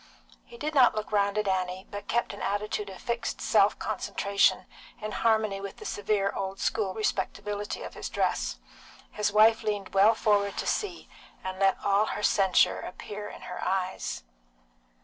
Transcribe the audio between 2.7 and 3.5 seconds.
of fixed